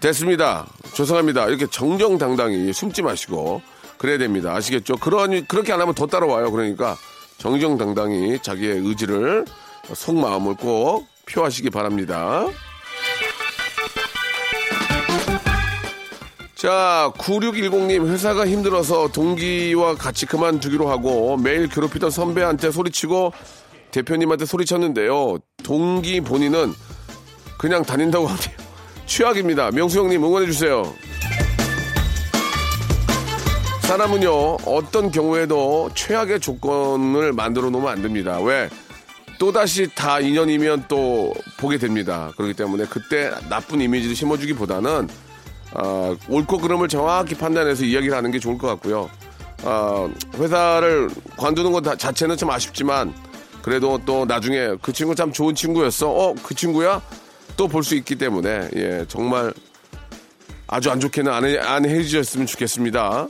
됐습니다. 0.00 0.66
죄송합니다. 0.92 1.46
이렇게 1.46 1.66
정정당당히 1.66 2.70
숨지 2.74 3.00
마시고 3.00 3.62
그래야 3.96 4.18
됩니다. 4.18 4.54
아시겠죠? 4.54 4.96
그러니 4.96 5.48
그렇게 5.48 5.72
안 5.72 5.80
하면 5.80 5.94
더 5.94 6.06
따라와요. 6.06 6.52
그러니까 6.52 6.98
정정당당히 7.38 8.38
자기의 8.42 8.76
의지를 8.80 9.46
속마음을 9.84 10.54
꼭 10.56 11.06
표하시기 11.26 11.70
바랍니다. 11.70 12.46
자, 16.54 17.12
9610님, 17.18 18.06
회사가 18.06 18.46
힘들어서 18.46 19.08
동기와 19.08 19.96
같이 19.96 20.26
그만두기로 20.26 20.88
하고 20.88 21.36
매일 21.36 21.68
괴롭히던 21.68 22.10
선배한테 22.10 22.70
소리치고 22.70 23.32
대표님한테 23.90 24.44
소리쳤는데요. 24.44 25.38
동기 25.64 26.20
본인은 26.20 26.72
그냥 27.58 27.82
다닌다고 27.82 28.26
하네요. 28.26 28.56
최악입니다. 29.06 29.72
명수 29.72 29.98
형님 29.98 30.22
응원해주세요. 30.24 30.94
사람은요, 33.82 34.56
어떤 34.64 35.10
경우에도 35.10 35.90
최악의 35.94 36.40
조건을 36.40 37.32
만들어 37.32 37.70
놓으면 37.70 37.90
안 37.90 38.02
됩니다. 38.02 38.40
왜? 38.40 38.70
또다시 39.46 39.88
다 39.92 40.20
인연이면 40.20 40.84
또 40.86 41.34
보게 41.58 41.76
됩니다. 41.76 42.30
그렇기 42.36 42.54
때문에 42.54 42.84
그때 42.88 43.28
나쁜 43.48 43.80
이미지를 43.80 44.14
심어주기보다는 44.14 45.08
아, 45.74 46.16
옳고 46.28 46.58
그름을 46.58 46.86
정확히 46.86 47.34
판단해서 47.34 47.84
이야기를 47.84 48.16
하는 48.16 48.30
게 48.30 48.38
좋을 48.38 48.56
것 48.56 48.68
같고요. 48.68 49.10
아, 49.64 50.08
회사를 50.36 51.10
관두는 51.36 51.72
것 51.72 51.80
다- 51.80 51.96
자체는 51.96 52.36
좀 52.36 52.50
아쉽지만 52.50 53.12
그래도 53.62 53.98
또 54.06 54.24
나중에 54.26 54.76
그 54.80 54.92
친구 54.92 55.16
참 55.16 55.32
좋은 55.32 55.56
친구였어. 55.56 56.08
어, 56.08 56.34
그 56.40 56.54
친구야? 56.54 57.02
또 57.56 57.66
볼 57.66 57.82
수 57.82 57.96
있기 57.96 58.14
때문에 58.14 58.68
예, 58.76 59.04
정말 59.08 59.52
아주 60.68 60.88
안 60.88 61.00
좋게는 61.00 61.32
안, 61.32 61.44
해, 61.44 61.58
안 61.58 61.84
해주셨으면 61.84 62.46
좋겠습니다. 62.46 63.26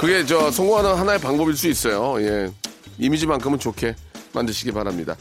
그게 0.00 0.24
저 0.24 0.50
성공하는 0.50 0.94
하나의 0.94 1.18
방법일 1.20 1.54
수 1.54 1.68
있어요. 1.68 2.18
예. 2.22 2.50
이미지만큼은 2.98 3.58
좋게 3.58 3.94
만드시기 4.32 4.72
바랍니다. 4.72 5.14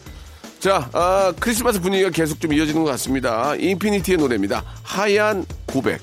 자, 0.62 0.90
아, 0.94 1.34
크리스마스 1.38 1.82
분위기가 1.82 2.10
계속 2.10 2.40
좀 2.40 2.54
이어지는 2.54 2.86
것 2.86 2.92
같습니다. 2.92 3.56
인피니티의 3.56 4.18
노래입니다. 4.18 4.64
하얀 4.82 5.46
고백. 5.66 6.00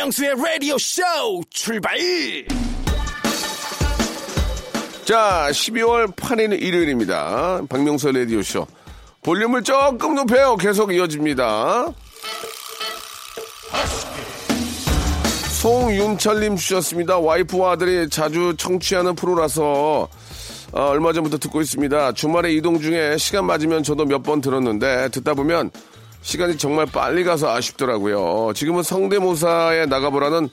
박명수의 0.00 0.34
라디오 0.42 0.78
쇼 0.78 1.02
출발! 1.50 1.94
자, 5.04 5.48
12월 5.50 6.14
8일 6.16 6.58
일요일입니다. 6.62 7.60
박명수 7.68 8.10
라디오 8.10 8.40
쇼. 8.42 8.66
볼륨을 9.22 9.62
조금 9.62 10.14
높여요. 10.14 10.56
계속 10.56 10.94
이어집니다. 10.94 11.92
송윤철님 15.60 16.56
주셨습니다. 16.56 17.18
와이프와 17.18 17.72
아들이 17.72 18.08
자주 18.08 18.54
청취하는 18.56 19.14
프로라서 19.14 20.08
어, 20.72 20.80
얼마 20.82 21.12
전부터 21.12 21.36
듣고 21.36 21.60
있습니다. 21.60 22.12
주말에 22.12 22.52
이동 22.54 22.80
중에 22.80 23.18
시간 23.18 23.44
맞으면 23.44 23.82
저도 23.82 24.06
몇 24.06 24.22
번 24.22 24.40
들었는데 24.40 25.10
듣다 25.10 25.34
보면 25.34 25.70
시간이 26.22 26.58
정말 26.58 26.86
빨리 26.86 27.24
가서 27.24 27.54
아쉽더라고요. 27.54 28.52
지금은 28.54 28.82
성대모사에 28.82 29.86
나가보라는 29.86 30.48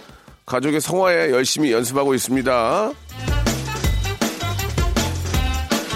가족의 0.45 0.79
성화에 0.79 1.31
열심히 1.31 1.71
연습하고 1.71 2.13
있습니다. 2.13 2.91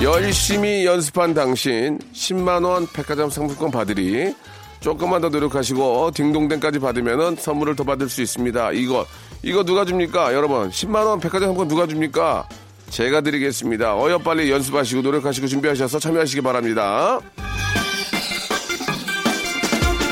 열심히 0.04 0.86
연습한 0.86 1.34
당신 1.34 2.00
10만원 2.13 2.92
백화점 2.92 3.30
상품권 3.30 3.70
받으리 3.70 4.34
조금만 4.80 5.22
더 5.22 5.30
노력하시고 5.30 6.12
딩동댕까지 6.16 6.80
받으면 6.80 7.36
선물을 7.36 7.75
더 7.75 7.84
받을 7.84 8.10
수 8.10 8.22
있습니다. 8.22 8.72
이거 8.72 9.06
이거 9.44 9.63
누가 9.63 9.86
줍니까? 9.86 10.34
여러분 10.34 10.70
10만원 10.72 11.22
백화점 11.22 11.50
상품권 11.50 11.68
누가 11.68 11.86
줍니까? 11.86 12.50
제가 12.90 13.22
드리겠습니다. 13.22 13.96
어여 13.96 14.18
빨리 14.18 14.51
연습하시고 14.51 15.01
노력하시고 15.04 15.48
준비하셔서 15.48 16.00
참여하시기 16.00 16.42
바랍니다. 16.42 17.20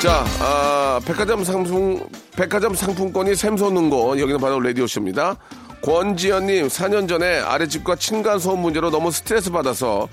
자, 0.02 0.24
아, 0.40 1.00
백화점 1.06 1.44
상품, 1.44 2.08
백화점 2.36 2.74
상품권이 2.74 3.36
샘솟는 3.36 3.90
곳, 3.90 4.18
여기는 4.20 4.40
바로 4.40 4.60
라디오쇼입니다. 4.62 5.36
권지현님, 5.84 6.68
4년 6.68 7.08
전에 7.08 7.40
아랫집과 7.40 7.96
층간소음 7.98 8.60
문제로 8.60 8.90
너무 8.92 9.12
스트레스 9.12 9.52
받아서, 9.52 10.08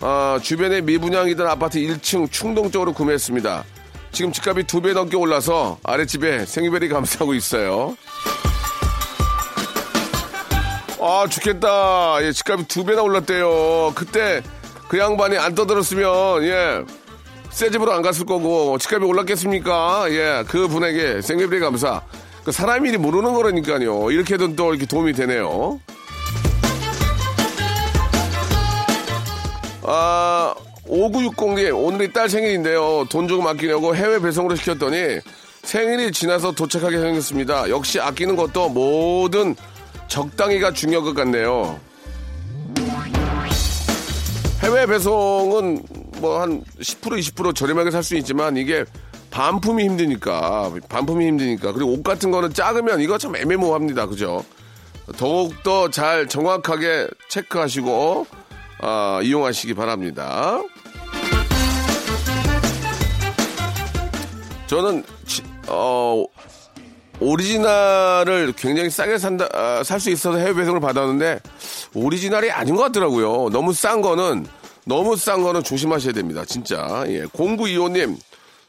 아, 0.00 0.38
주변에 0.42 0.82
미분양이던 0.82 1.46
아파트 1.46 1.78
1층 1.78 2.30
충동적으로 2.30 2.92
구매했습니다. 2.92 3.64
지금 4.12 4.30
집값이 4.30 4.64
두 4.64 4.80
배 4.82 4.92
넘게 4.92 5.16
올라서 5.16 5.78
아랫집에 5.84 6.44
생유별이 6.44 6.88
감싸고 6.88 7.32
있어요. 7.34 7.96
아, 11.00 11.26
죽겠다. 11.28 12.22
예, 12.22 12.30
집값이 12.32 12.68
두 12.68 12.84
배나 12.84 13.02
올랐대요. 13.02 13.92
그때 13.94 14.42
그 14.88 14.98
양반이 14.98 15.38
안 15.38 15.54
떠들었으면, 15.54 16.44
예, 16.44 16.84
새 17.54 17.70
집으로 17.70 17.92
안 17.92 18.02
갔을 18.02 18.26
거고, 18.26 18.76
집값이 18.78 19.06
올랐겠습니까? 19.06 20.06
예, 20.10 20.44
그 20.48 20.66
분에게 20.66 21.22
생계비리 21.22 21.60
감사. 21.60 22.02
그 22.42 22.50
사람 22.50 22.84
일이 22.84 22.98
모르는 22.98 23.32
거라니까요. 23.32 24.10
이렇게든 24.10 24.56
또 24.56 24.74
이렇게 24.74 24.86
도움이 24.86 25.12
되네요. 25.12 25.80
아, 29.84 30.52
5960님, 30.88 31.80
오늘이 31.80 32.12
딸 32.12 32.28
생일인데요. 32.28 33.06
돈 33.08 33.28
조금 33.28 33.46
아끼려고 33.46 33.94
해외 33.94 34.18
배송으로 34.18 34.56
시켰더니 34.56 35.20
생일이 35.62 36.10
지나서 36.10 36.50
도착하게 36.50 36.98
생겼습니다. 36.98 37.70
역시 37.70 38.00
아끼는 38.00 38.34
것도 38.34 38.70
뭐든 38.70 39.54
적당히가 40.08 40.72
중요한 40.72 41.04
것 41.04 41.14
같네요. 41.14 41.78
해외 44.60 44.86
배송은 44.86 46.03
뭐 46.20 46.40
한 46.40 46.62
10% 46.80 47.18
20% 47.18 47.54
저렴하게 47.54 47.90
살 47.90 48.02
수 48.02 48.16
있지만 48.16 48.56
이게 48.56 48.84
반품이 49.30 49.84
힘드니까 49.84 50.70
반품이 50.88 51.26
힘드니까. 51.26 51.72
그리고 51.72 51.92
옷 51.92 52.02
같은 52.02 52.30
거는 52.30 52.52
작으면 52.54 53.00
이거 53.00 53.18
참 53.18 53.34
애매모호합니다. 53.36 54.06
그죠? 54.06 54.44
더욱더 55.18 55.90
잘 55.90 56.28
정확하게 56.28 57.08
체크하시고 57.28 58.26
아, 58.80 59.20
이용하시기 59.22 59.74
바랍니다. 59.74 60.60
저는 64.66 65.04
지- 65.26 65.42
어 65.68 66.24
오리지널을 67.20 68.52
굉장히 68.56 68.90
싸게 68.90 69.18
산다 69.18 69.46
살수 69.84 70.10
있어서 70.10 70.38
해외 70.38 70.52
배송을 70.54 70.80
받았는데 70.80 71.40
오리지널이 71.94 72.50
아닌 72.50 72.74
것 72.74 72.82
같더라고요. 72.84 73.50
너무 73.50 73.72
싼 73.72 74.00
거는 74.00 74.46
너무 74.84 75.16
싼 75.16 75.42
거는 75.42 75.62
조심하셔야 75.62 76.12
됩니다. 76.12 76.44
진짜. 76.44 77.04
예. 77.08 77.24
0925님 77.26 78.16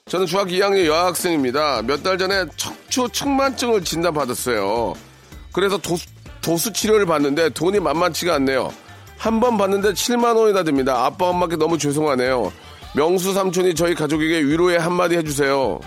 저는 0.08 0.26
중학교 0.28 0.52
2학년 0.52 0.86
여학생입니다. 0.86 1.82
몇 1.84 2.04
달 2.04 2.18
전에 2.18 2.46
척추 2.56 3.10
측만증을 3.12 3.84
진단받았어요. 3.84 4.94
그래서 5.52 5.78
도수, 5.78 6.06
도수 6.42 6.72
치료를 6.72 7.06
받는데 7.06 7.50
돈이 7.50 7.80
만만치가 7.80 8.36
않네요. 8.36 8.72
한번 9.18 9.58
받는데 9.58 9.94
7만 9.94 10.38
원이나 10.38 10.64
듭니다. 10.64 11.06
아빠 11.06 11.26
엄마께 11.30 11.56
너무 11.56 11.78
죄송하네요. 11.78 12.52
명수 12.96 13.34
삼촌이 13.34 13.74
저희 13.76 13.96
가족에게 13.96 14.40
위로의 14.44 14.80
한마디 14.80 15.18
해주세요. 15.18 15.80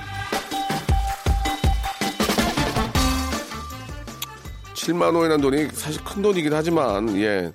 7만 4.75 5.03
원이라는 5.15 5.41
돈이 5.41 5.69
사실 5.75 6.03
큰 6.05 6.23
돈이긴 6.23 6.53
하지만 6.53 7.17
예 7.19 7.53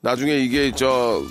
나중에 0.00 0.36
이게 0.36 0.70
저 0.74 1.22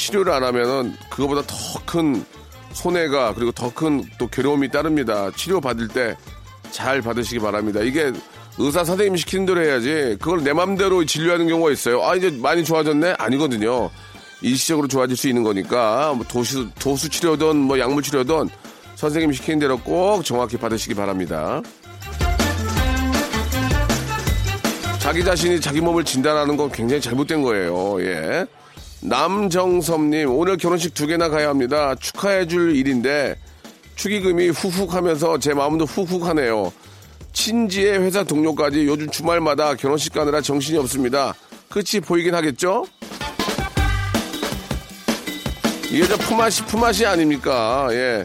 치료를 0.00 0.32
안 0.32 0.42
하면은 0.44 0.94
그거보다 1.10 1.42
더 1.46 1.56
큰 1.86 2.24
손해가 2.72 3.34
그리고 3.34 3.52
더 3.52 3.70
큰 3.70 4.02
또 4.18 4.28
괴로움이 4.28 4.70
따릅니다. 4.70 5.30
치료 5.36 5.60
받을 5.60 5.88
때 5.88 6.14
잘 6.70 7.02
받으시기 7.02 7.40
바랍니다. 7.40 7.80
이게 7.80 8.12
의사 8.56 8.84
선생님이 8.84 9.18
시키는 9.18 9.44
대로 9.46 9.60
해야지 9.60 10.16
그걸 10.20 10.44
내 10.44 10.52
맘대로 10.52 11.04
진료하는 11.04 11.48
경우가 11.48 11.72
있어요. 11.72 12.02
아 12.04 12.14
이제 12.14 12.30
많이 12.30 12.64
좋아졌네 12.64 13.14
아니거든요. 13.18 13.90
일시적으로 14.40 14.86
좋아질 14.86 15.16
수 15.16 15.26
있는 15.28 15.42
거니까 15.42 16.12
뭐 16.14 16.24
도수 16.28 16.70
도수 16.78 17.08
치료든 17.08 17.56
뭐 17.56 17.78
약물 17.80 18.02
치료든 18.04 18.48
선생님이 18.94 19.34
시키는 19.34 19.58
대로 19.58 19.78
꼭 19.78 20.24
정확히 20.24 20.56
받으시기 20.56 20.94
바랍니다. 20.94 21.60
자기 25.00 25.24
자신이 25.24 25.60
자기 25.60 25.80
몸을 25.80 26.04
진단하는 26.04 26.56
건 26.56 26.70
굉장히 26.70 27.00
잘못된 27.02 27.42
거예요. 27.42 28.00
예. 28.02 28.46
남정섭님, 29.02 30.30
오늘 30.30 30.56
결혼식 30.56 30.94
두 30.94 31.06
개나 31.06 31.28
가야 31.28 31.48
합니다. 31.48 31.94
축하해 31.94 32.46
줄 32.46 32.76
일인데, 32.76 33.36
축의금이 33.96 34.48
훅훅 34.50 34.94
하면서 34.94 35.38
제 35.38 35.54
마음도 35.54 35.84
훅훅 35.86 36.26
하네요. 36.28 36.72
친지의 37.32 38.00
회사 38.00 38.22
동료까지 38.24 38.86
요즘 38.86 39.08
주말마다 39.10 39.74
결혼식 39.74 40.12
가느라 40.12 40.40
정신이 40.40 40.78
없습니다. 40.78 41.34
끝이 41.70 42.00
보이긴 42.04 42.34
하겠죠? 42.34 42.84
이게 45.90 46.06
저 46.06 46.16
품앗이, 46.18 46.66
품앗이 46.66 47.06
아닙니까? 47.06 47.88
예. 47.92 48.24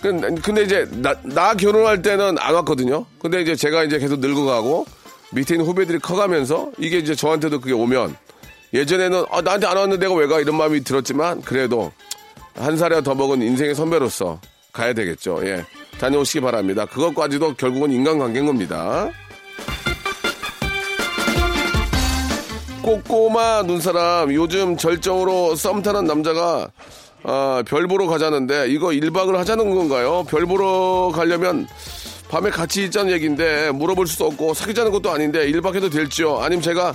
근- 0.00 0.34
근데 0.40 0.62
이제 0.62 0.86
나, 0.92 1.14
나 1.22 1.54
결혼할 1.54 2.02
때는 2.02 2.36
안 2.38 2.54
왔거든요. 2.54 3.06
근데 3.20 3.42
이제 3.42 3.54
제가 3.56 3.84
이제 3.84 3.98
계속 3.98 4.20
늙어가고 4.20 4.86
밑에 5.32 5.54
있는 5.54 5.66
후배들이 5.66 5.98
커가면서 5.98 6.70
이게 6.78 6.98
이제 6.98 7.14
저한테도 7.14 7.60
그게 7.60 7.72
오면 7.72 8.16
예전에는 8.72 9.24
아, 9.30 9.40
나한테 9.40 9.66
안 9.66 9.76
왔는데 9.76 10.06
내가 10.06 10.18
왜 10.18 10.26
가? 10.26 10.40
이런 10.40 10.56
마음이 10.56 10.82
들었지만 10.84 11.42
그래도 11.42 11.92
한 12.54 12.76
살이나 12.76 13.00
더 13.00 13.14
먹은 13.14 13.42
인생의 13.42 13.74
선배로서 13.74 14.40
가야 14.72 14.92
되겠죠. 14.92 15.40
예. 15.46 15.64
다녀오시기 15.98 16.40
바랍니다. 16.40 16.84
그것까지도 16.86 17.54
결국은 17.54 17.90
인간관계인 17.90 18.46
겁니다. 18.46 19.10
꼬꼬마 22.82 23.62
눈사람 23.62 24.32
요즘 24.32 24.76
절정으로 24.76 25.56
썸 25.56 25.82
타는 25.82 26.04
남자가 26.04 26.68
아, 27.24 27.62
별 27.66 27.88
보러 27.88 28.06
가자는데 28.06 28.68
이거 28.68 28.88
1박을 28.88 29.34
하자는 29.34 29.74
건가요? 29.74 30.24
별 30.28 30.46
보러 30.46 31.10
가려면 31.12 31.66
밤에 32.28 32.50
같이 32.50 32.84
있자는 32.84 33.12
얘기인데 33.12 33.72
물어볼 33.72 34.06
수도 34.06 34.26
없고 34.26 34.54
사귀자는 34.54 34.92
것도 34.92 35.10
아닌데 35.10 35.50
1박 35.50 35.74
해도 35.74 35.90
될지요? 35.90 36.38
아니면 36.38 36.62
제가 36.62 36.94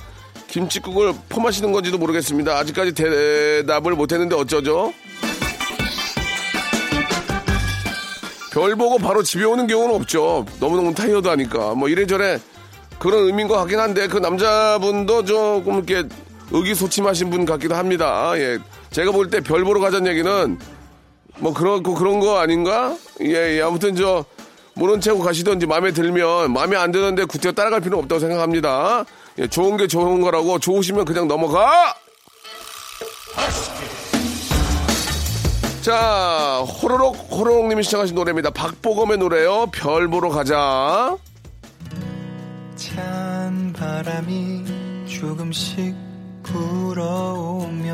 김치국을 0.51 1.13
퍼마시는 1.29 1.71
건지도 1.71 1.97
모르겠습니다. 1.97 2.57
아직까지 2.57 2.91
대답을 2.93 3.93
못했는데 3.93 4.35
어쩌죠? 4.35 4.93
별 8.53 8.75
보고 8.75 8.97
바로 8.97 9.23
집에 9.23 9.45
오는 9.45 9.65
경우는 9.65 9.95
없죠. 9.95 10.45
너무너무 10.59 10.93
타이어드 10.93 11.25
하니까. 11.29 11.73
뭐 11.73 11.87
이래저래 11.87 12.37
그런 12.99 13.23
의미인 13.27 13.47
것 13.47 13.55
같긴 13.55 13.79
한데 13.79 14.07
그 14.07 14.17
남자분도 14.17 15.23
조금 15.23 15.75
이렇게 15.75 16.03
의기소침하신 16.51 17.29
분 17.29 17.45
같기도 17.45 17.75
합니다. 17.75 18.33
예. 18.35 18.59
제가 18.91 19.11
볼 19.13 19.29
때 19.29 19.39
별 19.39 19.63
보러 19.63 19.79
가자는 19.79 20.11
얘기는 20.11 20.59
뭐 21.39 21.53
그렇고 21.53 21.95
그런 21.95 22.19
거 22.19 22.39
아닌가? 22.39 22.93
예, 23.21 23.55
예. 23.57 23.61
아무튼 23.61 23.95
저 23.95 24.25
모른 24.73 24.99
채 24.99 25.11
하고 25.11 25.21
가시던지 25.23 25.65
마음에 25.65 25.93
들면 25.93 26.51
마음에 26.51 26.75
안 26.75 26.91
드는데 26.91 27.23
구태여 27.23 27.53
따라갈 27.53 27.79
필요는 27.79 28.03
없다고 28.03 28.19
생각합니다. 28.19 29.05
예, 29.39 29.47
좋은 29.47 29.77
게 29.77 29.87
좋은 29.87 30.21
거라고 30.21 30.59
좋으시면 30.59 31.05
그냥 31.05 31.27
넘어가. 31.27 31.95
자, 35.81 36.63
호로록 36.81 37.15
호로록님이 37.31 37.83
시청하신 37.83 38.15
노래입니다. 38.15 38.51
박보검의 38.51 39.17
노래요. 39.17 39.67
별 39.71 40.07
보러 40.07 40.29
가자. 40.29 41.17
시원한 42.75 43.73
바람이 43.73 44.63
조금씩 45.07 45.95
불어오면 46.43 47.91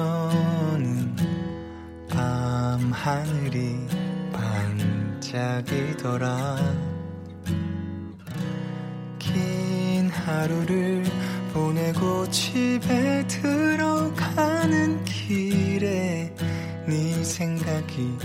밤 2.10 2.92
하늘이 2.92 3.76
반짝이더라 5.30 6.58
긴 9.20 9.67
하루를 10.28 11.06
보내고 11.54 12.30
집에 12.30 13.26
들어가는 13.28 15.06
길에 15.06 16.36
네 16.86 17.24
생각이 17.24 18.18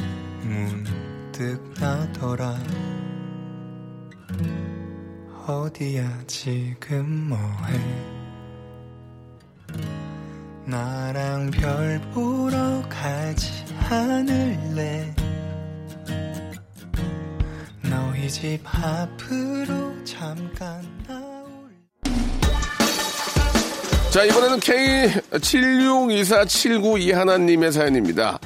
문득 0.43 1.63
나더라. 1.79 2.59
어디야 5.47 6.25
지금 6.27 7.29
뭐해? 7.29 7.79
나랑 10.67 11.53
별 11.53 12.01
보러 12.13 12.83
가지 12.89 13.65
않을래? 13.89 15.15
너희 17.89 18.29
집 18.29 18.61
앞으로 18.67 20.05
잠깐 20.05 21.02
자, 24.13 24.25
이번에는 24.25 24.59
K762479 24.61 27.13
하나님의 27.15 27.73
사연입니다. 27.73 28.39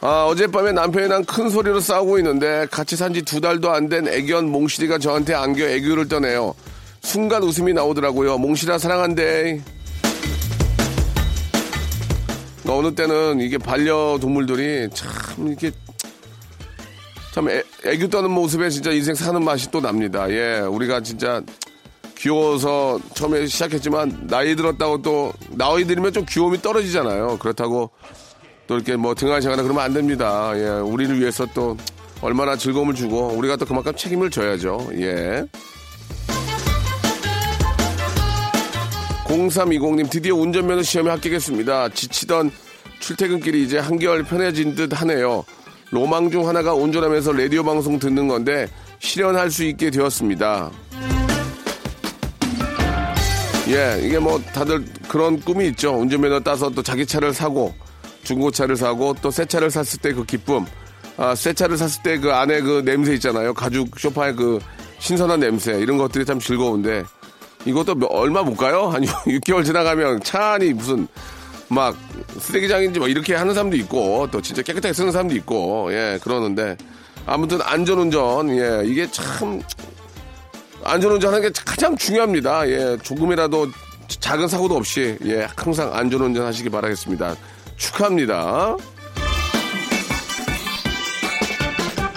아, 0.00 0.26
어젯밤에 0.26 0.70
남편이랑 0.72 1.24
큰 1.24 1.48
소리로 1.50 1.80
싸우고 1.80 2.18
있는데 2.18 2.66
같이 2.70 2.94
산 2.96 3.12
지 3.12 3.22
두 3.22 3.40
달도 3.40 3.70
안 3.72 3.88
된 3.88 4.06
애견 4.06 4.48
몽실이가 4.52 4.98
저한테 4.98 5.34
안겨 5.34 5.64
애교를 5.64 6.06
떠내요. 6.08 6.54
순간 7.02 7.42
웃음이 7.42 7.72
나오더라고요. 7.72 8.38
몽실아 8.38 8.78
사랑한대. 8.78 9.60
어느 12.68 12.94
때는 12.94 13.40
이게 13.40 13.58
반려동물들이 13.58 14.90
참 14.92 15.10
이렇게 15.48 15.70
참 17.32 17.48
애, 17.48 17.62
애교 17.84 18.08
떠는 18.08 18.30
모습에 18.30 18.70
진짜 18.70 18.90
인생 18.92 19.14
사는 19.16 19.42
맛이 19.42 19.68
또 19.70 19.80
납니다. 19.80 20.28
예, 20.30 20.58
우리가 20.60 21.00
진짜 21.00 21.42
귀여워서 22.26 22.98
처음에 23.14 23.46
시작했지만 23.46 24.26
나이 24.26 24.56
들었다고 24.56 25.00
또 25.00 25.32
나이 25.50 25.84
들면 25.84 26.12
좀 26.12 26.26
귀여움이 26.28 26.60
떨어지잖아요. 26.60 27.38
그렇다고 27.38 27.90
또 28.66 28.74
이렇게 28.74 28.96
뭐 28.96 29.14
등하시거나 29.14 29.62
그러면 29.62 29.84
안 29.84 29.94
됩니다. 29.94 30.50
예, 30.56 30.66
우리를 30.80 31.20
위해서 31.20 31.46
또 31.54 31.76
얼마나 32.20 32.56
즐거움을 32.56 32.94
주고 32.94 33.28
우리가 33.28 33.54
또 33.54 33.64
그만큼 33.64 33.94
책임을 33.94 34.30
져야죠. 34.30 34.88
예. 34.94 35.46
0320님 39.26 40.10
드디어 40.10 40.34
운전면허 40.34 40.82
시험에 40.82 41.10
합격했습니다. 41.10 41.90
지치던 41.90 42.50
출퇴근길이 42.98 43.62
이제 43.62 43.78
한결 43.78 44.24
편해진 44.24 44.74
듯 44.74 45.00
하네요. 45.00 45.44
로망 45.92 46.32
중 46.32 46.48
하나가 46.48 46.74
운전하면서 46.74 47.32
라디오 47.34 47.62
방송 47.62 48.00
듣는 48.00 48.26
건데 48.26 48.66
실현할 48.98 49.52
수 49.52 49.62
있게 49.62 49.90
되었습니다. 49.90 50.72
예, 53.68 54.00
이게 54.02 54.18
뭐 54.18 54.40
다들 54.54 54.84
그런 55.08 55.40
꿈이 55.40 55.66
있죠. 55.68 55.92
운전면허 55.98 56.40
따서 56.40 56.70
또 56.70 56.82
자기 56.82 57.04
차를 57.04 57.32
사고 57.34 57.74
중고차를 58.24 58.76
사고 58.76 59.14
또 59.14 59.30
새 59.30 59.44
차를 59.44 59.70
샀을 59.70 60.00
때 60.00 60.12
그 60.12 60.24
기쁨. 60.24 60.64
아, 61.16 61.34
새 61.34 61.52
차를 61.52 61.76
샀을 61.76 62.02
때 62.04 62.18
그 62.18 62.32
안에 62.32 62.60
그 62.60 62.82
냄새 62.84 63.14
있잖아요. 63.14 63.54
가죽 63.54 63.98
쇼파의 63.98 64.36
그 64.36 64.60
신선한 65.00 65.40
냄새. 65.40 65.78
이런 65.80 65.98
것들이 65.98 66.24
참 66.24 66.38
즐거운데 66.38 67.02
이것도 67.64 67.96
몇- 67.96 68.06
얼마 68.12 68.42
못 68.42 68.54
가요? 68.56 68.86
한 68.94 69.02
6개월 69.04 69.64
지나가면 69.64 70.20
차 70.22 70.52
안이 70.52 70.72
무슨 70.74 71.08
막 71.68 71.96
쓰레기장인지 72.38 73.00
뭐 73.00 73.08
이렇게 73.08 73.34
하는 73.34 73.52
사람도 73.52 73.76
있고 73.78 74.28
또 74.30 74.40
진짜 74.40 74.62
깨끗하게 74.62 74.92
쓰는 74.92 75.10
사람도 75.10 75.34
있고 75.36 75.88
예 75.92 76.20
그러는데 76.22 76.76
아무튼 77.26 77.60
안전운전 77.62 78.50
예 78.56 78.82
이게 78.88 79.10
참 79.10 79.60
안전운전 80.86 81.34
하는 81.34 81.48
게 81.48 81.60
가장 81.64 81.96
중요합니다. 81.96 82.68
예 82.68 82.96
조금이라도 83.02 83.68
작은 84.08 84.48
사고도 84.48 84.76
없이 84.76 85.18
예 85.24 85.46
항상 85.56 85.94
안전운전 85.94 86.46
하시기 86.46 86.68
바라겠습니다. 86.70 87.34
축하합니다. 87.76 88.76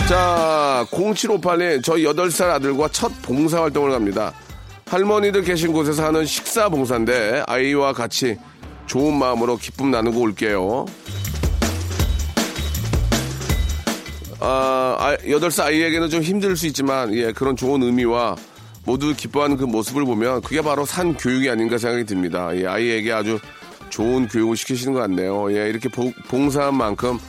자 0.07 0.85
0758님 0.91 1.83
저희 1.83 2.03
8살 2.05 2.49
아들과 2.49 2.87
첫 2.89 3.11
봉사활동을 3.21 3.91
갑니다. 3.91 4.33
할머니들 4.87 5.43
계신 5.43 5.71
곳에서 5.71 6.05
하는 6.05 6.25
식사 6.25 6.67
봉사인데 6.69 7.43
아이와 7.47 7.93
같이 7.93 8.37
좋은 8.87 9.13
마음으로 9.17 9.57
기쁨 9.57 9.91
나누고 9.91 10.19
올게요. 10.19 10.85
아, 14.41 14.95
아, 14.97 15.17
8살 15.17 15.65
아이에게는 15.65 16.09
좀 16.09 16.21
힘들 16.21 16.55
수 16.55 16.65
있지만, 16.67 17.13
예, 17.13 17.33
그런 17.33 17.57
좋은 17.57 17.83
의미와 17.83 18.37
모두 18.89 19.13
기뻐하는 19.15 19.55
그 19.55 19.65
모습을 19.65 20.03
보면 20.03 20.41
그게 20.41 20.63
바로 20.63 20.83
산 20.83 21.15
교육이 21.15 21.47
아닌가 21.47 21.77
생각이 21.77 22.05
듭니다. 22.05 22.49
예, 22.55 22.65
아이에게 22.65 23.11
아주 23.11 23.37
좋은 23.91 24.27
교육을 24.27 24.57
시키시는 24.57 24.93
것 24.95 25.01
같네요. 25.01 25.55
예, 25.55 25.69
이렇게 25.69 25.87
보- 25.89 26.11
봉사한 26.27 26.73
만큼 26.75 27.19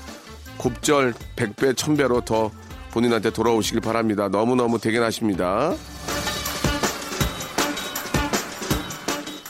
곱절 0.56 1.12
100배, 1.36 1.74
1000배로 1.74 2.24
더 2.24 2.50
본인한테 2.92 3.28
돌아오시길 3.28 3.82
바랍니다. 3.82 4.28
너무너무 4.30 4.78
대견하십니다. 4.78 5.74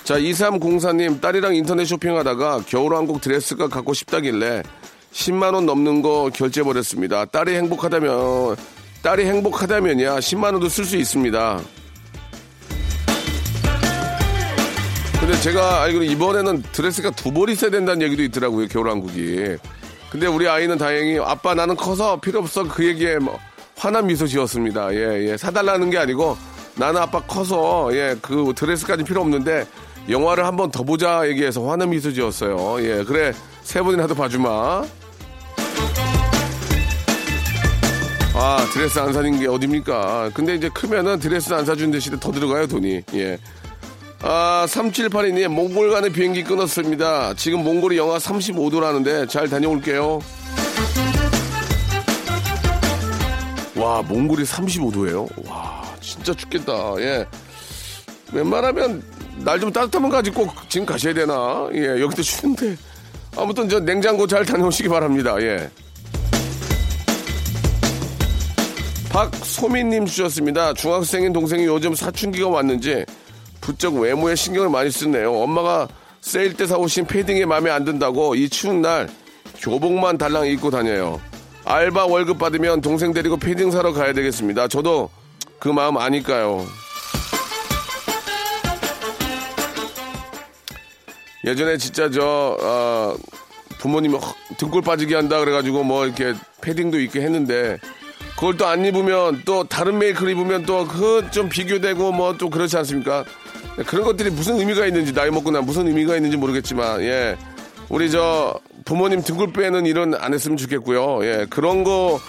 자, 0.03 0.19
2304님, 0.19 1.21
딸이랑 1.21 1.55
인터넷 1.55 1.85
쇼핑하다가 1.85 2.63
겨울왕국 2.67 3.21
드레스가 3.21 3.69
갖고 3.69 3.95
싶다길래 3.95 4.65
10만원 5.13 5.65
넘는 5.65 6.03
거 6.03 6.29
결제해버렸습니다. 6.35 7.27
딸이 7.27 7.55
행복하다면, 7.55 8.57
딸이 9.01 9.27
행복하다면야 9.27 10.17
10만원도 10.19 10.69
쓸 10.69 10.85
수 10.85 10.97
있습니다. 10.97 11.61
근데 15.21 15.39
제가 15.41 15.83
알기로 15.83 16.05
이번에는 16.05 16.63
드레스가 16.73 17.11
두벌 17.11 17.51
있어야 17.51 17.71
된다는 17.71 18.03
얘기도 18.03 18.23
있더라고요, 18.23 18.67
겨울왕국이. 18.69 19.57
근데 20.11 20.27
우리 20.27 20.49
아이는 20.49 20.77
다행히 20.79 21.19
아빠 21.21 21.55
나는 21.55 21.77
커서 21.77 22.19
필요 22.21 22.41
없어 22.41 22.65
그 22.65 22.85
얘기에 22.85 23.19
뭐 23.19 23.39
환한 23.77 24.07
미소 24.07 24.27
지었습니다. 24.27 24.93
예, 24.95 25.29
예. 25.31 25.37
사달라는 25.37 25.91
게 25.91 25.99
아니고 25.99 26.37
나는 26.75 27.01
아빠 27.03 27.21
커서 27.21 27.91
예, 27.93 28.17
그 28.21 28.53
드레스까지 28.57 29.05
필요 29.05 29.21
없는데 29.21 29.67
영화를 30.09 30.45
한 30.47 30.57
번 30.57 30.71
더 30.71 30.83
보자 30.83 31.29
얘기해서 31.29 31.69
환한 31.69 31.91
미소 31.91 32.13
지었어요. 32.13 32.79
예, 32.83 33.05
그래. 33.05 33.33
세 33.63 33.81
번이라도 33.83 34.15
봐주마. 34.15 34.85
아, 38.35 38.67
드레스 38.73 38.99
안 38.99 39.13
사는 39.13 39.39
게 39.39 39.47
어딥니까? 39.47 40.31
근데 40.35 40.55
이제 40.55 40.69
크면은 40.71 41.19
드레스 41.21 41.53
안 41.53 41.65
사준 41.65 41.91
대신에 41.91 42.17
더 42.19 42.33
들어가요, 42.33 42.67
돈이. 42.67 43.03
예. 43.15 43.39
아, 44.23 44.67
3782님, 44.69 45.49
몽골 45.49 45.91
가는 45.91 46.13
비행기 46.13 46.45
끊었습니다. 46.45 47.33
지금 47.35 47.65
몽골이 47.65 47.97
영하 47.97 48.19
35도라는데 48.19 49.29
잘 49.29 49.49
다녀올게요. 49.49 50.21
와, 53.77 54.03
몽골이 54.03 54.45
35도예요? 54.45 55.49
와, 55.49 55.83
진짜 56.01 56.35
춥겠다. 56.35 56.95
예. 56.99 57.27
웬만하면 58.33 59.03
날 59.39 59.59
좀 59.59 59.73
따뜻하면 59.73 60.11
가지 60.11 60.31
꼭 60.31 60.53
지금 60.69 60.85
가셔야 60.85 61.15
되나? 61.15 61.69
예, 61.73 61.99
여기도 62.01 62.23
추운데. 62.23 62.77
아무튼 63.37 63.69
저 63.71 63.81
냉장고 63.81 64.27
잘 64.27 64.45
다녀오시기 64.45 64.89
바랍니다. 64.91 65.35
예. 65.41 65.71
박소민님 69.09 70.05
주셨습니다. 70.05 70.75
중학생인 70.75 71.33
동생이 71.33 71.65
요즘 71.65 71.95
사춘기가 71.95 72.49
왔는지 72.49 73.05
부쩍 73.61 73.95
외모에 73.97 74.35
신경을 74.35 74.69
많이 74.71 74.91
쓰네요. 74.91 75.35
엄마가 75.35 75.89
세일 76.21 76.55
때 76.55 76.67
사오신 76.67 77.07
패딩이 77.07 77.47
마음에 77.47 77.71
안 77.71 77.85
든다고 77.85 78.35
이 78.35 78.49
추운 78.49 78.83
날 78.83 79.09
교복만 79.59 80.19
달랑 80.19 80.47
입고 80.47 80.71
다녀요. 80.71 81.21
알바 81.65 82.07
월급 82.07 82.39
받으면 82.39 82.81
동생 82.81 83.13
데리고 83.13 83.37
패딩 83.37 83.71
사러 83.71 83.93
가야 83.93 84.13
되겠습니다. 84.13 84.69
저도 84.69 85.11
그 85.59 85.69
마음 85.69 85.97
아니까요. 85.99 86.67
예전에 91.45 91.77
진짜 91.79 92.11
저 92.11 92.57
어, 92.61 93.15
부모님이 93.79 94.15
헉, 94.19 94.35
등골 94.59 94.83
빠지게 94.83 95.15
한다 95.15 95.39
그래가지고 95.41 95.85
뭐 95.85 96.05
이렇게 96.05 96.35
패딩도 96.61 96.99
입게 97.01 97.21
했는데 97.23 97.79
그걸 98.35 98.57
또 98.57 98.67
안 98.67 98.85
입으면 98.85 99.43
또 99.45 99.65
다른 99.65 99.99
메이크를 99.99 100.33
입으면 100.33 100.65
또 100.67 100.87
그 100.87 101.31
좀 101.31 101.49
비교되고 101.49 102.13
뭐 102.13 102.35
또 102.37 102.51
그렇지 102.51 102.77
않습니까? 102.79 103.25
그런 103.87 104.05
것들이 104.05 104.31
무슨 104.31 104.59
의미가 104.59 104.87
있는지 104.87 105.13
나이 105.13 105.31
먹고 105.31 105.51
나 105.51 105.61
무슨 105.61 105.87
의미가 105.87 106.17
있는지 106.17 106.37
모르겠지만 106.37 107.03
예 107.03 107.37
우리 107.89 108.11
저 108.11 108.59
부모님 108.85 109.23
등골 109.23 109.53
빼는 109.53 109.87
일은 109.87 110.15
안 110.15 110.33
했으면 110.35 110.57
좋겠고요. 110.57 111.25
예 111.25 111.47
그런 111.51 111.85
거 111.85 112.21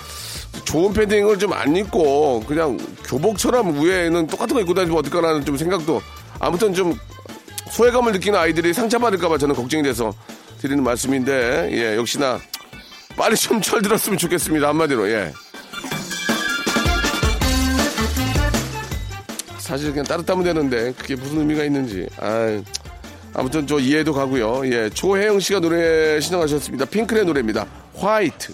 좋은 0.65 0.93
패딩을 0.93 1.39
좀 1.39 1.53
안 1.53 1.75
입고 1.75 2.43
그냥 2.47 2.77
교복처럼 3.05 3.79
위에는 3.81 4.27
똑같은 4.27 4.55
거 4.55 4.61
입고 4.61 4.73
다니면 4.73 4.97
어떨까라는 4.99 5.45
좀 5.45 5.57
생각도 5.57 6.01
아무튼 6.39 6.73
좀 6.73 6.97
소외감을 7.69 8.11
느끼는 8.13 8.37
아이들이 8.37 8.73
상처받을까봐 8.73 9.37
저는 9.37 9.55
걱정이 9.55 9.83
돼서 9.83 10.13
드리는 10.59 10.83
말씀인데, 10.83 11.69
예, 11.71 11.95
역시나 11.97 12.39
빨리 13.17 13.35
좀 13.35 13.61
철들었으면 13.61 14.17
좋겠습니다. 14.17 14.67
한마디로, 14.67 15.09
예. 15.09 15.33
사실 19.61 19.91
그냥 19.91 20.05
따뜻하면 20.05 20.43
되는데, 20.43 20.93
그게 20.97 21.15
무슨 21.15 21.39
의미가 21.39 21.63
있는지. 21.63 22.07
아 22.17 22.61
아무튼 23.33 23.65
저 23.65 23.79
이해도 23.79 24.13
가고요. 24.13 24.61
예, 24.65 24.89
조혜영 24.89 25.39
씨가 25.39 25.59
노래 25.61 26.19
신청하셨습니다. 26.19 26.85
핑클의 26.85 27.25
노래입니다. 27.25 27.65
화이트. 27.95 28.53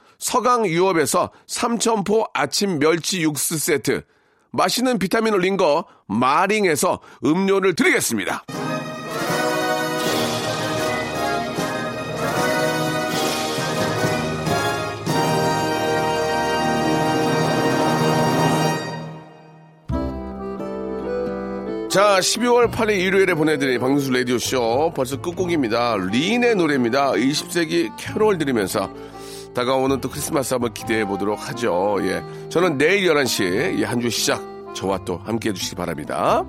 서강 0.21 0.67
유업에서 0.67 1.31
삼천포 1.47 2.27
아침 2.33 2.77
멸치 2.77 3.21
육수 3.21 3.57
세트, 3.57 4.03
맛있는 4.51 4.99
비타민 4.99 5.33
올린 5.33 5.57
거 5.57 5.85
마링에서 6.07 6.99
음료를 7.25 7.75
드리겠습니다. 7.75 8.43
자, 21.89 22.19
12월 22.19 22.71
8일 22.71 22.99
일요일에 22.99 23.33
보내드린 23.33 23.79
박명수 23.79 24.11
라디오쇼 24.11 24.93
벌써 24.95 25.19
끝곡입니다. 25.19 25.97
린의 25.97 26.55
노래입니다. 26.55 27.13
20세기 27.13 27.91
캐롤 27.97 28.37
들으면서 28.37 28.89
다가오는 29.53 30.01
또 30.01 30.09
크리스마스 30.09 30.53
한번 30.53 30.73
기대해 30.73 31.05
보도록 31.05 31.49
하죠. 31.49 31.97
예. 32.01 32.23
저는 32.49 32.77
내일 32.77 33.11
11시에 33.11 33.83
한주 33.83 34.09
시작 34.09 34.41
저와 34.73 34.99
또 35.05 35.17
함께 35.17 35.49
해 35.49 35.53
주시기 35.53 35.75
바랍니다. 35.75 36.45